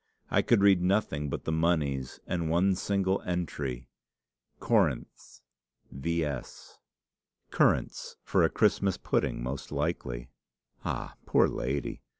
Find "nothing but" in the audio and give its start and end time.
0.81-1.43